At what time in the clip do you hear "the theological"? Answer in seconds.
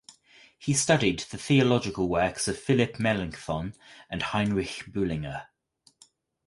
1.19-2.09